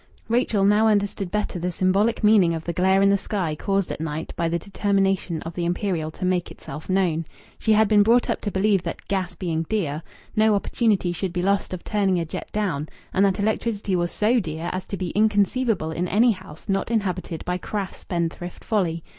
[0.27, 4.01] Rachel now understood better the symbolic meaning of the glare in the sky caused at
[4.01, 7.23] night by the determination of the Imperial to make itself known.
[7.59, 10.01] She had been brought up to believe that, gas being dear,
[10.35, 14.39] no opportunity should be lost of turning a jet down, and that electricity was so
[14.39, 19.03] dear as to be inconceivable in any house not inhabited by crass spendthrift folly.